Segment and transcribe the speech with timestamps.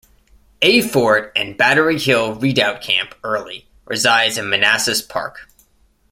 [0.63, 5.47] "A" Fort and Battery Hill Redoubt-Camp Early resides in Manassas Park.